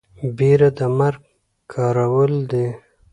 [0.37, 1.21] بيره د مرگ
[1.71, 2.67] کرول دي.